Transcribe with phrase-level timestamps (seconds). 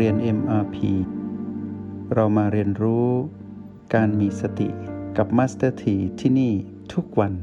[0.00, 0.76] เรียน MRP
[2.14, 3.08] เรามาเรียนรู้
[3.94, 4.68] การมีสติ
[5.16, 6.52] กับ Master T ที่ที่นี่
[6.94, 7.34] ทุกวัน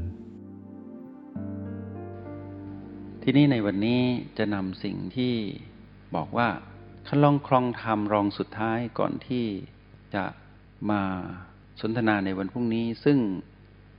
[3.22, 4.00] ที่นี่ในวันนี้
[4.38, 5.34] จะนำสิ่งที่
[6.14, 6.48] บอกว่า
[7.08, 9.46] คันลองครองธรรมรองสุดท้ายก่อนที่
[10.14, 10.24] จะ
[10.90, 11.02] มา
[11.80, 13.18] สนทนาในวันพรุ่งนี้ ซึ่ง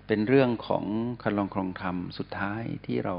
[0.08, 0.86] เป็นเรื่องของ
[1.24, 3.16] คันลองครองธรรมสุดท้ายที่เรา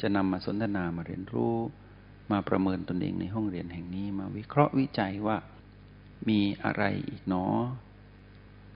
[0.00, 1.56] จะนำมาสนทนามาเรียนรู้
[2.32, 5.36] มาประเมินตนเองในห้องเรียนแห่งนี้มาวิเคราะห์วิจัยว่า
[6.28, 7.44] มีอะไรอีกหนอ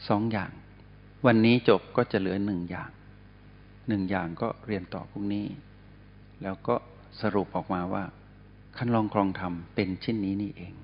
[0.08, 0.52] สองอย่าง
[1.26, 2.90] วันนี้จบก็จะเหลือหนึ่งอย่าง
[3.88, 5.46] หนึ่งอย่างก็เรียนต่อพรุ่งนี้
[6.42, 6.74] แล้วก็
[7.20, 8.04] สรุปออกมาว่า
[8.76, 10.74] คันลองครองธรรมเป็นเช่นนี้นี่เอง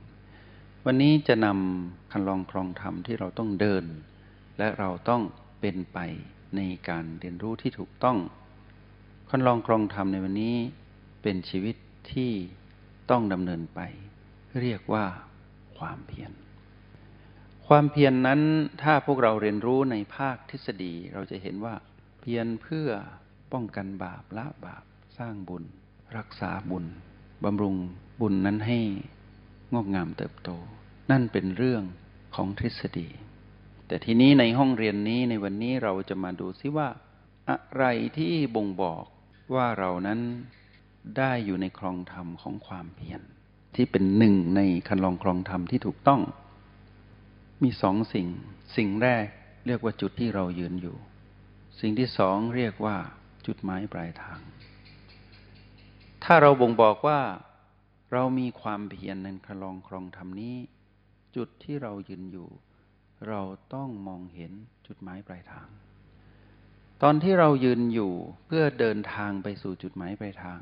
[0.86, 3.84] วันนี้จะนำคันลองครองธรรมที่เราต้องเดิน
[4.58, 5.22] และเราต้อง
[5.60, 5.98] เป็นไป
[6.56, 8.18] ในการเรียนรู้ที่ถูกต้อง
[9.30, 10.54] คันลองครองธรรมในวันนี้
[11.22, 11.76] เป็นชีวิต
[12.12, 12.32] ที่
[13.12, 13.80] ต้องดำเนินไป
[14.60, 15.06] เรียกว่า
[15.78, 16.32] ความเพียร
[17.66, 18.40] ความเพียรนนั้น
[18.82, 21.74] ถ้าพวกเราเรียนรู้ในภาคทฤษฎีเราจะเห็นว่า
[22.20, 22.88] เพียรเพื่อ
[23.52, 24.84] ป้องกันบาปละบาป
[25.18, 25.64] สร้างบุญ
[26.16, 26.86] รักษาบุญ
[27.44, 27.76] บำรุง
[28.20, 28.78] บุญนั้นให้
[29.74, 30.50] งอกงามเติบโต
[31.10, 31.82] นั่นเป็นเรื่อง
[32.34, 33.08] ของทฤษฎี
[33.86, 36.88] แต่ทีนี้ในห้องเรียนนี้ในวันนี้เราจะมาดูซิว่า
[37.50, 37.84] อะไร
[38.18, 39.04] ที่บ่งบอก
[39.54, 40.20] ว่าเรานั้น
[41.18, 43.20] ได้อยู่ในครองธรรมของความเพียร
[43.74, 46.20] ที่เป็นหนึ่งในคันลองครองธรรมที่ถูกต้อง
[47.62, 48.26] มีสองสิ่ง
[48.76, 49.26] สิ่งแรก
[49.66, 50.96] เรียกว่าจุดที่เรายืนอยู่
[51.80, 52.96] สิ่งที่สองเรียกว่า
[53.46, 54.40] จุดหมายปลายทาง
[56.24, 57.20] ถ้าเราบ่งบอกว่า
[58.12, 60.56] เรามีความเพียรในคันลองครองธรรมนี้
[61.36, 62.48] จุดที่เรายืนอยู่
[63.28, 63.40] เรา
[63.74, 64.52] ต้องมองเห็น
[64.86, 65.68] จุดหมายปลายทาง
[67.02, 68.12] ตอนที่เรายืนอยู่
[68.46, 70.60] เพื่อเดินทางไปสู่จุดหมายปลายทาง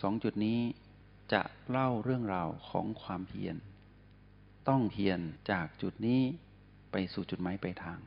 [0.00, 0.60] สองจุดนี้
[1.32, 3.56] จะเล่าเรื่องราวของความเพียร
[4.68, 6.20] ต้องเพียรจากจุดนี้
[6.92, 7.98] ไปสู่จุดหมายปลายทาง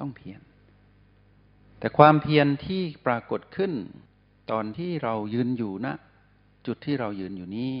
[0.00, 0.40] ต้องเพียร
[1.78, 3.72] แต่ความเพียรที่ปรากฏขึ้น
[4.50, 5.94] ตอนที่เรายืนอยู่นะ
[6.66, 7.72] จุดที่เรายืนอยู่นี้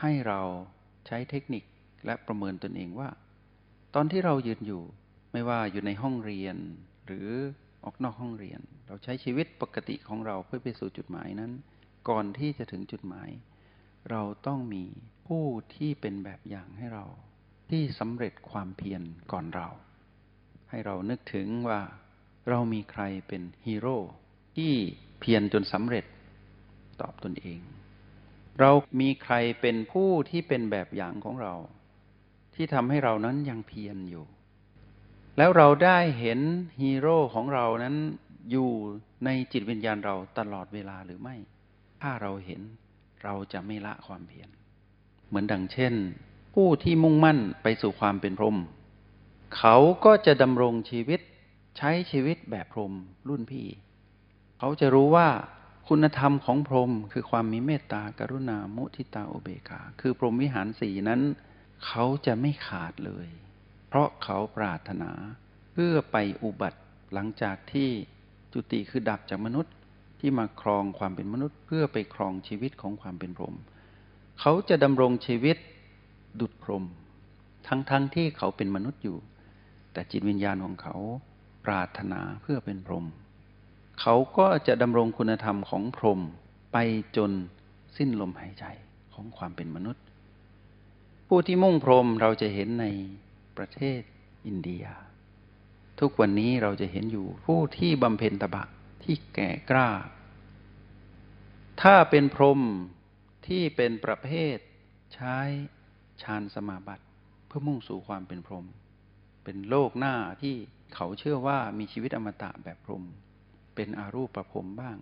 [0.00, 0.40] ให้เรา
[1.06, 1.64] ใช้เทคนิค
[2.06, 3.08] และประเมินตนเองว่า
[3.94, 4.82] ตอนที่เรายืนอยู่
[5.32, 6.56] ไม่ว่าอยู่ในห้องเรียน
[7.06, 7.28] หรือ
[7.84, 11.52] ออกนอกห้องเรียน เราใช้ชีวิตปกติของเราเพื่อไปสู่จุดหมายนั้น
[12.08, 13.30] ก่อนที่จะถึงจุดหมาย
[14.10, 14.84] เราต้องมี
[15.26, 17.04] ผู้ที่เป็นแบบอย่างให้เรา
[17.70, 19.02] ที่สำเร็จความเพียร
[19.32, 19.68] ก่อนเรา
[20.70, 21.80] ให้เรานึกถึงว่า
[22.48, 23.98] เรามีใครเป็นฮีโร่
[24.56, 24.72] ที่
[25.20, 26.04] เพียรจนสำเร็จ
[27.00, 27.60] ตอบตนเอง
[28.60, 28.70] เรา
[29.00, 31.54] มีใครเป็นผู้ที่เป็นแบบอย่างของเรา
[32.54, 34.24] ที่ทำให้เรานั้นยังเพียรอยู่
[35.38, 36.40] แล้วเราได้เห็น
[36.80, 37.96] ฮีโร่ของเรานั้น
[38.50, 38.70] อยู่
[39.24, 41.36] ในจิตวิญญาณเราตลอดเวลาหรือไม่
[42.02, 42.60] ถ้าเราเห็น
[43.24, 44.48] เราจะไม่ละความเพียร
[45.28, 45.94] เหมือนดังเช่น
[46.54, 48.58] ผู้ที่มุ่งมั่นไปสู่ความเป็นพรหม
[49.56, 51.20] เขาก็จะดำรงชีวิต
[51.76, 52.92] ใช้ชีวิตแบบพรหม
[53.28, 53.66] รุ่นพี่
[54.58, 55.28] เขาจะรู้ว่า
[55.88, 61.20] คุณธรรมของพรหมคือความมีเมตตากรุณามุทิตาอุเบกขาคือพรหมวิหารสี่นั้น
[61.86, 63.28] เขาจะไม่ขาดเลย
[63.88, 65.10] เพราะเขาปรารถนา
[65.72, 66.80] เพื่อไปอุบัติ
[67.12, 67.88] หลังจากที่
[68.52, 69.74] จุติคือดับจากมนุษย์
[70.24, 73.56] ที่มาครองความเป็นมนุษย์ เพื่อไปครองชีวิตของความเป็นพรหม
[74.40, 75.56] เขาจะดำรงชีวิต
[76.40, 76.84] ดุจพรหม
[77.66, 79.16] ทั้งๆทที่เขาเป็นมนุษย์อยู่
[79.92, 80.96] แต่จิตวิญญาณของเขา
[81.66, 83.06] ปรารถนาเพื่อเป็นพรหม
[84.00, 86.20] เขาก็จะดำรงคุณธรรมของพรหม
[86.72, 86.76] ไป
[87.16, 87.30] จน
[87.96, 88.64] สิ้นลมหายใจ
[89.14, 90.04] ของความเป็นมนุษย์
[91.28, 92.86] ผู้ที่มุ่งพรหมเราจะเห็นใน
[93.56, 94.00] ประเทศ
[94.46, 94.84] อินเดีย
[96.00, 98.64] ทุกวันนี้เราจะเห็นอยู่ผู้ที่บำเพ็ญตบะ
[99.04, 99.90] ที่แก่กล้า
[101.82, 102.60] ถ้าเป็นพรหม
[103.46, 104.56] ที่เป็นประเภท
[105.14, 105.36] ใช้
[106.22, 107.04] ฌานสมาบัติ
[107.46, 108.66] เพื่อมุ่งสู่ความเป็นพรหม
[109.44, 110.54] เป็นโลกหน้าที่
[110.94, 113.04] เขาเชื่อว่ามีชีวิตอมตะแบบพรหม
[113.74, 114.96] เป็นอารูปประพรมบ้าง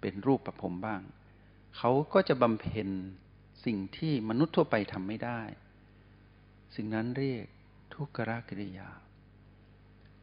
[0.00, 1.00] เป็นรูปประพรมบ้าง
[1.76, 2.88] เขาก็จะบำเพ็ญ
[3.64, 5.40] สิ่งที่มนุษย์ทั่วไปทำไม่ได้
[6.74, 7.46] สิ่งนั้นเรียก
[7.94, 8.18] ทุกข
[8.48, 8.90] กิริยา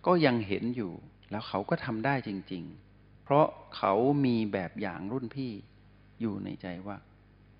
[0.06, 0.94] ก็ยังเห็นอยู่
[1.32, 2.89] แล้วเขาก็ทำได้จริง ๆ
[3.30, 3.94] เพราะเขา
[4.26, 5.52] มีแบบอย่างรุ่นพี่
[6.22, 6.98] อยู่ในใจว่า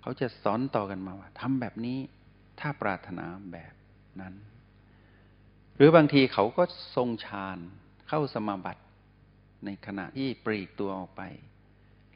[0.00, 1.98] เขาจะสอนต่อกันมาว่าทำแบบนี้
[2.60, 3.74] ถ้าปรารถนาแบบ
[4.20, 4.34] นั้น
[5.76, 6.64] หรือบางทีเขาก็
[6.96, 7.58] ทรงฌาน
[8.08, 8.82] เข้าสมาบัติ
[9.64, 11.22] ในขณะที่ปรีกตัวออกไป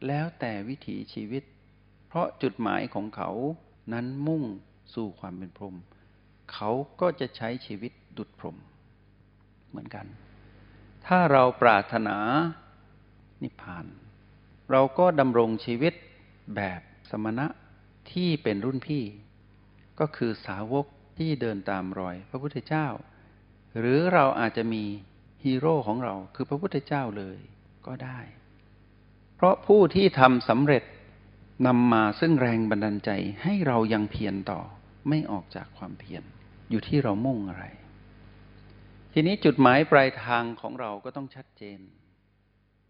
[0.06, 1.42] แล้วแต่วิถีชีวิต
[2.08, 3.30] เพราะจุดหมายของเขา
[3.92, 4.42] นั้นมุ่ง
[4.94, 5.76] สู่ความเป็นพรหม
[6.52, 8.56] เขาก็จะใช้ชีวิตดุจพรหม
[9.70, 10.06] เหมือนกัน
[11.06, 12.18] ถ้าเราปรารถนา
[13.42, 13.86] นิพพาน
[14.70, 15.94] เราก็ดำรงชีวิต
[16.56, 17.46] แบบสมณะ
[18.12, 19.04] ที่เป็นรุ่นพี่
[20.00, 20.86] ก็คือสาวก
[21.18, 22.86] ที่เดินตามรอยพระพุทธเจ้า
[23.78, 24.84] หรือเราอาจจะมี
[25.44, 27.38] ฮีโร่ของเราคือพระพุทธเจ้าเลย
[27.86, 28.20] ก็ได้
[29.36, 30.82] เพราะผู้ที่ทำสำเร็จ
[31.66, 33.10] นำมาซึ่งแรงบันดาลใจ
[33.42, 34.60] ให้เรายังเพียรต่อ
[35.08, 36.22] ไม่ออกจากความเพียร
[36.70, 37.64] อยู่ที่เรามุ่งอะไร
[39.12, 41.78] ทีนี้จุดหมายปลายทางของเราก็ต้องชัดเจน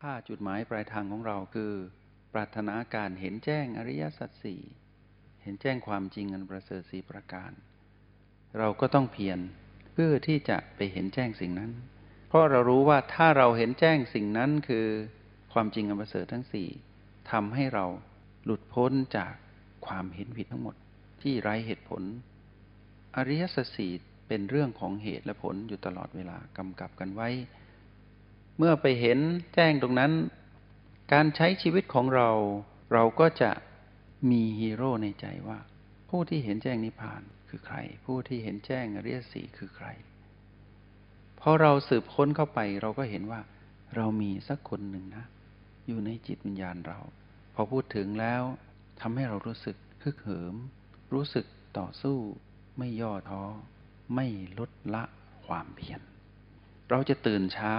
[0.09, 1.73] ถ้าจุดหมายปลายทางของเราคือ
[2.33, 4.61] ปรารถนาการเห็นแจ้งอริยสัจสี่
[5.43, 7.53] เห็นแจ้งความจริงอันประเสริฐสีประการ
[8.59, 9.39] เราก็ต้องเพียร
[9.93, 11.73] เพื่อที่จะไปเห็นแจ้งสิ่งนั้น
[12.29, 14.87] เพราะเรารู้ว่าถ้าเราเห็นแจ้งสิ่งนั้นคือ
[15.53, 16.69] ความจริงอันประเสริฐทั้งสี่
[17.33, 17.87] ทำให้เรา
[18.45, 19.35] หลุดพ้นจาก
[19.87, 20.77] ความเห็นผิดทั้งหมด
[21.23, 22.03] ที่ไร้เหตุผล
[23.17, 23.93] อริยสัจสี่
[24.29, 27.31] เป็นเรื่องของเหตุและผลอยู่ตลอดเวลากำกับกันไว้
[28.59, 29.19] เมื่อไปเห็น
[29.55, 30.12] แจ้งตรงนั้น
[31.12, 32.31] การใช้ชีวิตของเรา
[32.93, 33.51] เราก็จะ
[34.31, 35.59] มีฮีโร่ในใจว่า
[36.11, 39.87] ผู้ที่เห็นแจ้งนิพพานคือใคร ผู้ที่เห็นแจ้งอริยสีคือใคร
[41.41, 43.41] พอเราสืบค้นเข้าไปเราก็เห็นว่า
[43.97, 45.25] เรามีสักคนหนึ่งนะ
[45.87, 46.99] อยู่ในจิตวิญญาณเรา
[47.55, 48.43] พอพูดถึงแล้ว
[49.01, 50.55] ทำให้เรารู้สึกฮึกเหิม
[51.15, 51.47] รู้สึก
[51.79, 52.19] ต่อสู้
[52.79, 53.45] ไม่ย่อท้อ
[54.15, 54.27] ไม่
[54.59, 55.05] ลดละ
[55.47, 56.01] ความเพียร
[56.91, 57.75] เราจะตื่นเช้า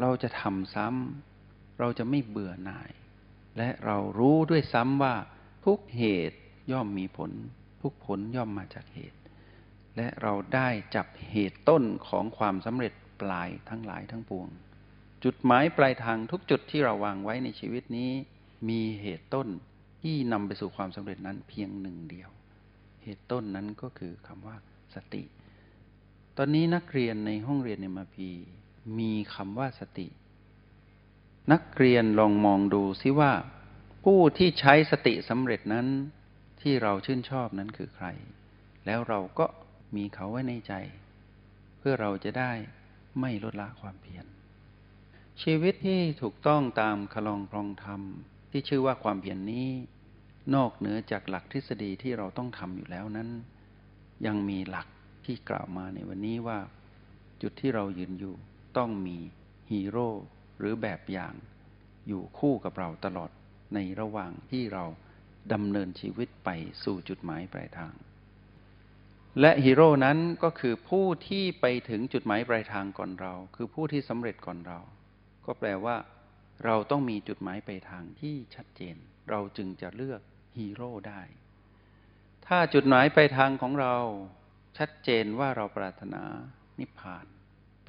[0.00, 2.90] เราจะทำซ้ำเราจะไม่เบื่อหน่าย
[3.58, 5.14] และเรารู้ด้วยซ้ำว่า
[5.64, 6.38] ทุกเหตุ
[6.72, 7.30] ย่อมมีผล
[7.82, 9.18] ทุกผลย่อมมาจากเหตุ
[9.96, 14.48] และเราได้จับเหตุต้นของความสำเร็จปลายทั้งหลายทั้งปวง
[15.24, 18.10] จุดหมายปลายทางทุกจุดที่เราวางไว้ในชีวิตนี้
[18.68, 19.48] มีเหตุต้น
[20.02, 22.30] ที่นำไปสู่ความสำเร็จนั้นเพียงหนึ่งเดียว
[23.02, 24.56] เหตุต้นนั้นก็คือคำว่า
[24.94, 25.22] สติ
[26.36, 28.28] ตอนนี้นักเรียนในห้องเรียนในมาพี
[28.98, 30.06] มีคำว่าสติ
[31.52, 33.32] นักเรียนลองมองดูซิว่า
[34.04, 35.86] ผู้ที่ใช้สติสำเร็จนั้น
[36.60, 38.06] ที่เราชื่นชอบนั้นคือใคร
[38.86, 39.46] แล้วเราก็
[39.96, 40.72] มีเขาไว้ในใจ
[41.78, 42.52] เพื่อเราจะได้
[43.20, 44.26] ไม่ลดละความเพียร
[45.42, 48.00] ชีวิตที่ถูกต้องตามคลองครองธรรม
[48.50, 49.68] ที่ชื่อว่าความเพียรนนี้
[50.54, 53.28] นอกเหนือจากหลักทฤษฎีที่เราต้องทำอยู่แล้วนั้น
[54.26, 54.86] ยังมีหลัก
[55.24, 56.58] ที่กล่าวมาในวันนี้ว่า
[57.42, 58.34] จุดที่เรายืนอยู่
[58.78, 59.18] ต้องมี
[59.72, 60.08] ฮีโร่
[60.58, 61.34] หรือแบบอย่าง
[62.08, 63.30] อยู่คู่กับเราตลอด
[63.74, 64.84] ในระหว่างที่เรา
[65.52, 66.50] ดำเนินชีวิตไป
[66.84, 67.94] สู่จุดหมายปลายทาง
[69.40, 74.80] และฮีโร่นั้นก็คือผู้ที่ไปถึงจุดหมายปลายทางก่อนเรา คือผู้ที่สำเร็จก่อนเรา
[75.46, 75.96] ก็แปลว่า
[76.64, 78.96] เราต้องมีจุดหมายปลายทางที่ชัดเจน
[79.30, 80.20] เราจึงจะเลือก
[80.58, 81.22] ฮีโร่ได้
[82.46, 83.96] ถ้าจุดหมายปลายทางของเรา
[84.78, 86.22] ชัดเจนว่าเราปรารถนา
[86.80, 87.26] นิพพาน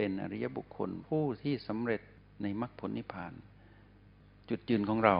[0.01, 2.01] เป็นอริยบุคคลผู้ที่สำเร็จ
[2.41, 3.33] ในมรรคผลนิพพาน
[4.49, 5.17] จุดยืนของเรา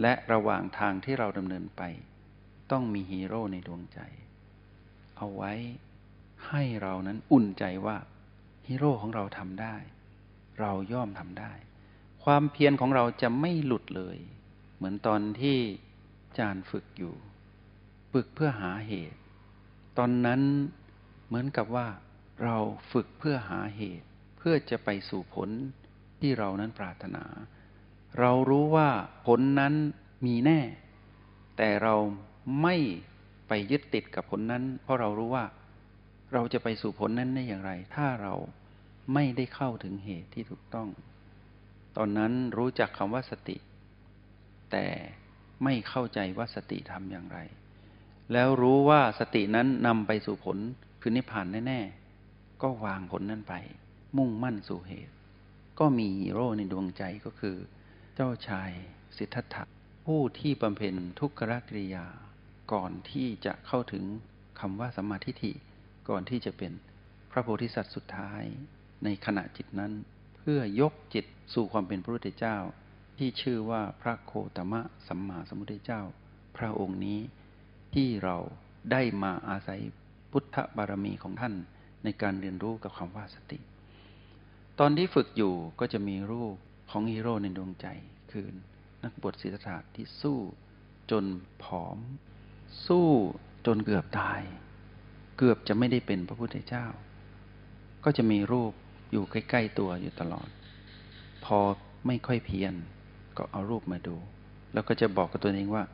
[0.00, 1.82] และระหว่างทางที่เราดำเนินไป
[2.70, 4.00] ต้องมีฮีโร่ในดวงใจ
[5.16, 5.52] เอาไว้
[6.48, 7.96] ให้เรานั้นอุ่นใจว่า
[8.66, 9.76] ฮีโร่ของเราทำได้
[10.60, 11.52] เราย่อมทำได้
[12.24, 14.18] ความเพียรของเราจะไม่หลุดเลย
[14.76, 15.58] เหมือนตอนที่
[16.38, 17.14] จานฝึกอยู่
[18.12, 19.20] ฝึกเพื่อหาเหตุ
[19.98, 20.40] ตอนนั้น
[21.26, 21.86] เหมือนกับว่า
[22.44, 22.56] เรา
[22.92, 24.06] ฝึกเพื่อหาเหตุ
[24.38, 25.48] เพื่อจะไปสู่ผล
[26.20, 27.24] ที่เรานั้นปรารถนา
[28.18, 28.88] เรารู้ว่า
[29.26, 29.74] ผลนั้น
[30.26, 30.60] มีแน่
[31.56, 31.94] แต่เรา
[32.62, 32.76] ไม่
[33.48, 35.44] ไปยึดติดกับผลนั้น เพราะเรารู้ว่า
[36.32, 38.34] เราจะไปสู่ผลนั้นได้อย่างไร ถ้าเรา
[39.14, 40.88] ไม่ได้เข้าถึงเหตุที่ถูกต้อง
[41.96, 43.56] ตอนนั้นรู้จักคำว่าสติ
[44.70, 44.86] แต่
[45.64, 47.38] ไม่เข้าใจว่าสติทำอย่างไร
[48.32, 50.58] แล้วรู้ว่าสตินั้นนำไปสู่ผล
[51.00, 52.05] คือนิพพานแน่ๆ
[52.62, 53.54] ก็วางผลนั้นไป
[54.16, 55.14] มุ่งมั่นสู่เหตุ
[55.78, 57.56] ก็มีฮีโร่ในดวงใจก็คือ
[58.14, 58.70] เจ้าชาย
[59.16, 59.64] สิทธัตถะ
[60.06, 62.06] ผู้ที่บำเพ็ญทุกขกริยา
[62.72, 64.04] ก่อนที่จะเข้าถึง
[64.60, 65.52] คำว่าสัมมาทิฏฐิ
[66.08, 66.72] ก่อนที่จะเป็น
[67.30, 68.42] พระโพธิสัตว์สุดท้าย
[69.04, 69.92] ในขณะจิตนั้น
[70.36, 72.56] เพื่อยกจิตสู่ความเป็นพระพุทธเจ้า
[73.18, 76.02] ที่ชื่อว่าพระโคตมะสัมมาสัมพุทธเจ้า
[76.56, 77.20] พระองค์นี้
[77.94, 78.36] ที่เรา
[78.92, 79.80] ได้มาอาศัย
[80.30, 81.54] พุทธบารมีของท่าน
[82.06, 83.58] ในการเรียนรู้กับคำว่าสติ
[84.78, 86.54] ตอนที่ฝึกอยู่ก็จะมีรูป
[86.90, 87.86] ของฮีโร่ในดวงใจ
[88.32, 88.46] คือ
[89.04, 90.38] นักบวชศิลธาที่สู้
[91.10, 91.24] จน
[91.64, 91.98] ผอม
[92.86, 93.08] สู้
[93.66, 94.40] จนเกือบตาย
[95.38, 96.86] เกือบจะไม่ได้เป็นพระพุทธเจ้า
[98.04, 98.72] ก็จะมีรูป
[99.12, 100.48] อยู่ใกล้ ๆ ตัวอยู่ตลอด
[101.44, 101.58] พอ
[102.06, 102.74] ไม่ค่อยเพียร
[103.36, 104.16] ก็เอารูปมาดู
[104.72, 105.84] แล้วก็จะบอกกับตัวเองว่า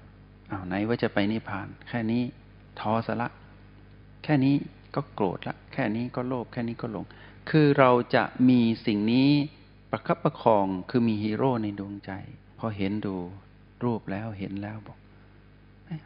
[0.50, 2.22] อ้าวไหนว่าจะไปนิพพาน แค่นี้
[2.80, 3.28] ท้อสละ
[4.24, 4.54] แค่นี้
[4.94, 7.04] ก็โกรธละ แค่นี้ก็โลภแค่นี้ก็หลง
[7.50, 9.28] คือเราจะมีสิ่งนี้
[9.90, 12.10] ประคับประคองคือมีฮีโร่ในดวงใจ
[12.58, 13.14] พอเห็นดู
[13.84, 14.98] รูปแล้วเห็นแล้วบอก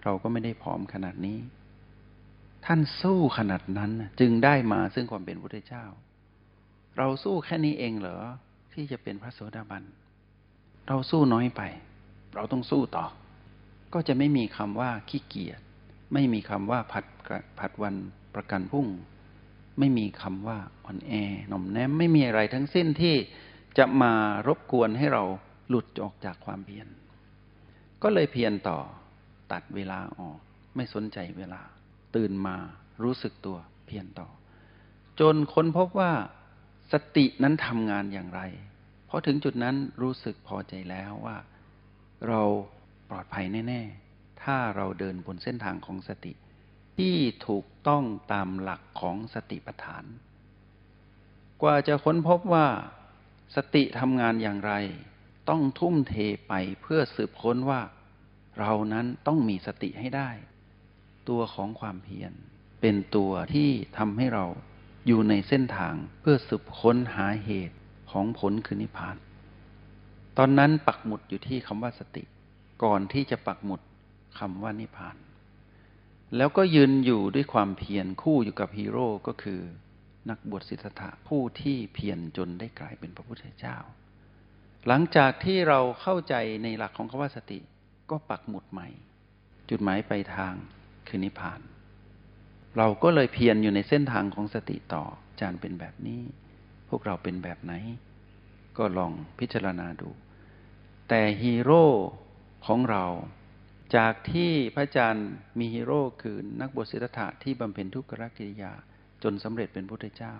[0.04, 1.38] เราก็ไม่ได้ผอมขนาดนี้
[2.66, 3.90] ท่านสู้ขนาดนั้น
[4.20, 5.84] จึงได้มาซึ่งความเป็นพุทธเจ้า
[6.98, 8.18] เราสู้แค่นี้เองเหรอ
[8.72, 9.82] ที่จะเป็นพระโสดาบัน
[10.88, 11.62] เราสู้น้อยไป
[12.34, 13.06] เราต้องสู้ต่อ
[13.94, 15.60] ก็จะไม่มีคำว่าขี้เกียจ
[16.12, 17.04] ไม่มีคำว่าผัด
[17.58, 17.94] ผัดวัน
[18.36, 18.86] ประกันพุ่ง
[19.78, 21.12] ไม่มีคำว่าอ่อนแอ
[21.48, 23.14] หน่อมแนมไม่มีอะไรทั้งสิ้นที่
[23.78, 24.12] จะมา
[24.46, 25.22] รบกวนให้เรา
[25.68, 26.88] หลุดออกจากความเพียร
[28.02, 28.78] ก็เลยเพียรต่อ
[29.52, 30.38] ตัดเวลาออก
[30.76, 31.60] ไม่สนใจเวลา
[32.16, 32.56] ตื่นมา
[33.02, 34.28] รู้สึกตัวเพียรต่อ
[35.20, 36.12] จนค้นพบว่า
[36.92, 38.40] สตินั้นทำงานอย่างไร
[39.08, 41.36] พอถึงจุดนั้นรู้สึกพอใจแล้วว่า
[42.28, 42.42] เรา
[43.10, 43.80] ปลอดภัยแน่
[44.12, 46.32] ๆ ถ้าเราเดินบนเส้นทางของสติ
[46.96, 50.04] ที่ถูกต้องตามหลักของสติปัฏฐาน
[51.62, 52.66] กว่าจะค้นพบว่า
[53.56, 54.72] สติทำงานอย่างไร
[55.48, 56.14] ต้องทุ่มเท
[56.48, 57.82] ไปเพื่อสืบค้นว่า
[58.58, 60.30] เรานั้นต้องมีสติให้ได้
[61.28, 62.32] ตัวของความเพียร
[62.80, 64.46] เป็นตัวที่ทำให้เรา
[65.06, 67.76] อยู่ในเส้นทางเพื่อสืบค้นหาเหตุ
[68.10, 69.16] ของผลคือนิพพาน
[70.38, 72.24] ตอนนั้นปักหมุดอยู่ที่คำว่าสติ
[72.82, 73.80] ก่อนที่จะปักหมุด
[74.38, 75.16] คำว่านิพพาน
[76.36, 79.60] แล้วก็ยืนอยู่ด้วยความเพียรคู่อยู่กับฮีโร่ก็คือ
[80.30, 83.76] นักบวชสิทธัตถะผู้ที่เพียรจนได้กลายเป็นพระพุทธเจ้า
[84.86, 87.58] หลังจากที่เราเข้าใจในหลักของคำว่าสติ
[88.10, 88.88] ก็ปักหมุดใหม่
[89.70, 90.54] จุดหมายไปทาง
[91.08, 91.60] คือนิพพาน
[92.76, 95.04] เราก็เลยเพียรอยู่ในเส้นทางของสติต่อ
[95.40, 96.22] จานเป็นแบบนี้
[96.88, 97.72] พวกเราเป็นแบบไหน
[98.78, 100.10] ก็ลองพิจารณาดู
[101.08, 101.84] แต่ฮีโร่
[102.66, 103.04] ของเรา
[103.94, 108.72] จากที่พระอาจารย์มีฮีโร่คือนักบวชศิทธัตถะที่บำเพ็ญทุกขกิริยา
[109.22, 110.34] จนสำเร็จเป็นพุทธเจ้า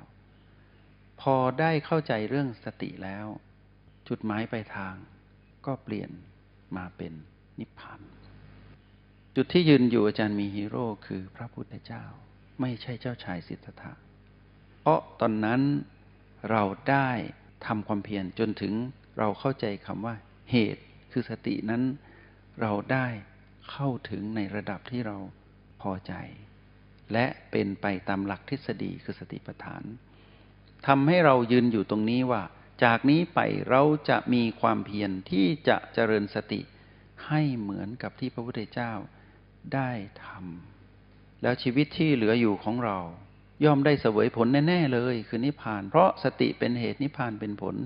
[1.21, 3.27] พอได้เข้าใจเรื่องสติแล้ว
[4.09, 4.95] จุดหมายปลายทาง
[5.67, 6.11] ก็เปลี่ยน
[6.77, 7.13] มาเป็น
[7.59, 8.01] นิพพาน
[9.37, 12.05] จุดที่ยืนอยู่อาจารย์มีฮีโร่คือพระพุทธเจ้า
[12.61, 13.93] ไม่ใช่เจ้าชายสิทธัตถะ
[14.81, 15.61] เพราะตอนนั้น
[16.51, 17.11] เราได้
[17.67, 18.73] ทำความเพียรจนถึง
[19.19, 20.15] เราเข้าใจคำว่า
[20.51, 21.83] เหตุคือสตินั้น
[22.63, 23.07] เราได้
[23.71, 25.17] เข้าถึงในระดับที่เรา
[25.83, 26.15] พอใจ
[27.13, 29.83] และเป็นไปตามหลักทฤษฎีคือสติปัฏฐาน
[30.87, 32.43] ทำให้เรายืนอยู่ตรงนี้ว่า
[32.85, 36.61] จากนี้ไปเราจะมีความเพียรที่จะเจริญสติ
[37.27, 38.93] ให้เหมือนกับที่พระพุทธเจ้า
[39.75, 39.91] ได้
[40.25, 42.99] ทำแล้วชีวิตที่เหลืออยู่ของเรา
[43.65, 47.77] ย่อมได้เสวยผลแน่ ๆ เลย คือนิพพาน เพราะสติเป็นเหตุนิพพานเป็นผล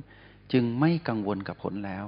[0.52, 2.06] จึงไม่กังวลกับผลแล้ว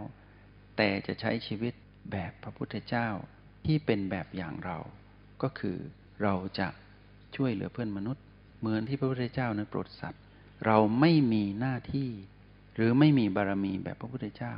[0.77, 1.75] แต่จะใช้ชีวิต
[2.13, 3.09] แบบพระพุทธเจ้า
[3.67, 4.79] ที่เป็นแบบอย่างเรา
[5.43, 5.77] ก็คือ
[6.23, 6.69] เราจะ
[7.37, 8.25] ช่วยเหลือเพื่อนมนุษย์
[8.61, 10.23] เหมือนที่พระพุทธเจ้านั้นโปรดสัตว์
[10.67, 12.11] เราไม่มีหน้าที่
[12.75, 14.55] หรือไม่มีบารมีแบบพระพุทธเจ้า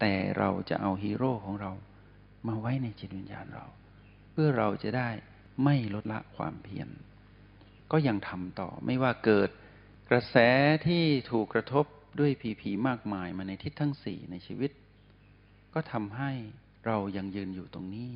[0.00, 1.72] แต่เราจะเอาฮีโร่ของเรา
[2.46, 3.66] มาไว้ในจิตวิญญาณเรา
[4.32, 5.10] เพื่อเราจะได้
[5.64, 6.88] ไม่ลดละความเพียร
[7.92, 9.50] ก็ยังทำต่อไม่ว่าเกิด
[10.10, 10.36] กระแส
[10.86, 11.84] ที่ถูกกระทบ
[12.18, 14.70] ด้วยผีผีมากมายมาในทิศทั้งสี่ในชีวิต
[15.74, 16.32] ก็ทำให้
[16.86, 18.10] เรายังยืนอยู่ตรงนี้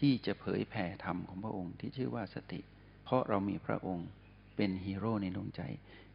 [0.00, 2.60] ที่จะเผยแผ่ธรรมของพระองค์ที่ชื่อว่าสติ
[3.04, 4.08] เพราะเรามีพระองค์
[4.56, 5.62] เป็นฮีโร่ในดวงใจ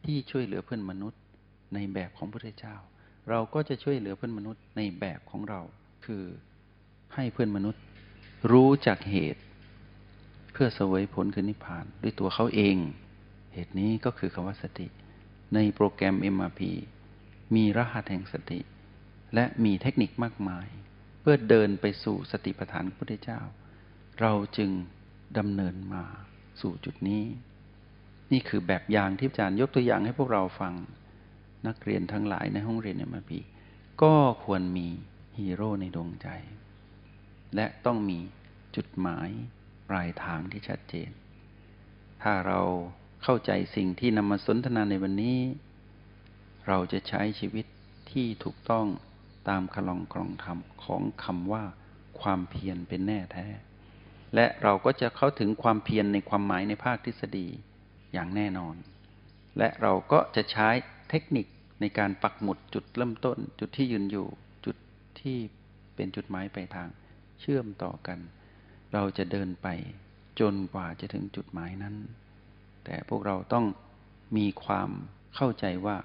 [0.05, 1.21] ที่ช่วยเหลือเพื่อนมนุษย์
[1.73, 2.75] ในแบบของพระเจ้า
[3.29, 5.61] เราก็จะช่วยเหลือเพื่อนมนุษย์ในแบบของเรา
[6.05, 6.23] คือ
[7.15, 7.81] ให้เพื่อนมนุษย์
[8.51, 9.41] รู้จักเหตุ
[10.53, 12.77] เพื่อเสวยผลคือนิพพาน ด้วยตัวเขาเอง
[13.53, 14.87] เหตุนี้ก็คือคำว่าสติ
[15.53, 16.61] ในโปรแกรม MRP
[17.55, 18.59] มีรหัสแห่งสติ
[19.33, 20.67] และมีเทคนิคมากมาย
[21.29, 23.39] พื่อเดินไปสู่สติปัฏฐานพระพุทธเจ้า
[24.21, 24.71] เราจึง
[25.37, 26.03] ดำเนินมา
[26.61, 27.23] สู่จุดนี้
[28.31, 30.73] นี่คือแบบอย่างที่อาจารย์ยกตัวอย่างให้พวกเราฟัง
[31.67, 33.39] นักเรียนทั้งหลายในห้องเรียนเอ็มพี
[34.01, 34.87] ก็ควรมี
[35.37, 36.27] ฮีโร่ในดวงใจ
[37.55, 38.19] และต้องมี
[38.75, 39.29] จุดหมาย
[39.89, 41.09] ปลายทางที่ชัดเจน
[42.23, 42.61] ถ้าเรา
[43.23, 45.39] เข้าใจสิ่งที่นำมาสนทนาในวันนี้
[46.67, 47.65] เราจะใช้ชีวิต
[48.11, 48.87] ที่ถูกต้อง
[49.49, 51.63] ตามคลองกรองธรรมของคำว่า
[52.21, 53.47] ความเพียรเป็นแน่แท้
[54.35, 57.47] และเราก็จะเข้าถึงความเพียรในความหมายในภาคทฤษฎี
[58.13, 58.75] อย่างแน่นอน
[59.57, 60.69] และเราก็จะใช้
[61.09, 61.45] เทคนิค
[61.81, 64.27] ในการปักหมุดจุดเริ่มต้น จุดที่ยืนอยู่
[64.65, 64.75] จุด
[65.19, 65.37] ที่
[65.95, 66.89] เป็นจุดหมายปลายทาง
[67.39, 68.19] เชื่อมต่อกัน
[68.93, 69.67] เราจะเดินไป
[70.39, 71.95] จนกว่าจะถึงจุดหมายนั้น
[72.85, 73.65] แต่พวกเราต้อง
[74.37, 74.89] มีความ
[75.35, 75.97] เข้าใจว่า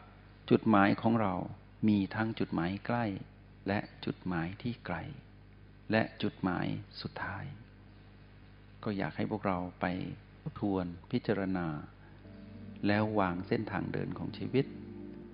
[0.51, 1.35] จุดหมายของเรา
[1.89, 3.05] มีทั้งจุดหมายใกล้
[3.69, 4.97] และจุดหมายที่ไกล
[5.91, 6.67] และจุดหมาย
[7.01, 7.45] สุดท้าย
[8.85, 9.87] ก็อยากให้พวกเราไป
[10.59, 11.67] ทวนพิจารณา
[12.87, 14.67] แล้ววางเส้นทางเดินของชีวิต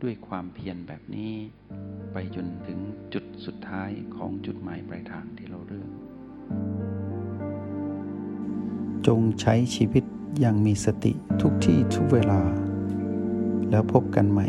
[0.03, 1.33] ด้วยความเพียรแบบนี้
[2.13, 2.79] ไปจนถึง
[3.15, 5.89] จุดสุดท้ายของจุดหมายปลายทางที่เราเลือก
[9.07, 10.05] จงใช้ชีวิต
[10.41, 12.41] อย่างมีสติทุกที่ทุกเวลา
[13.71, 14.49] แล้วพบกันใหม่